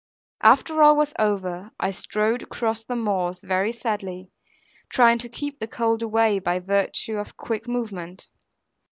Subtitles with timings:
[0.41, 4.31] After all was over, I strode across the moors very sadly;
[4.89, 8.27] trying to keep the cold away by virtue of quick movement.